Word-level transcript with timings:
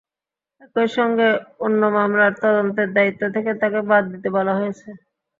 একই 0.61 0.87
সঙ্গে 0.97 1.27
অন্য 1.65 1.81
মামলার 1.95 2.33
তদন্তের 2.41 2.89
দায়িত্ব 2.95 3.21
থেকে 3.35 3.51
তাঁকে 3.61 3.81
বাদ 3.89 4.03
দিতে 4.11 4.29
বলা 4.37 4.53
হয়েছে। 4.59 4.87